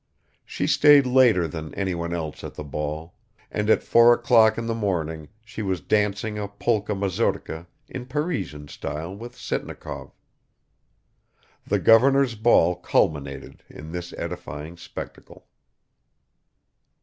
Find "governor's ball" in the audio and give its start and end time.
11.77-12.75